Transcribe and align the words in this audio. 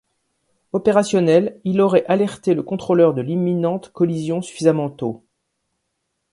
Opérationnel, 0.73 1.61
il 1.63 1.79
aurait 1.79 2.07
alerté 2.07 2.55
le 2.55 2.63
contrôleur 2.63 3.13
de 3.13 3.21
l'imminente 3.21 3.91
collision 3.93 4.41
suffisamment 4.41 4.89
tôt. 4.89 5.23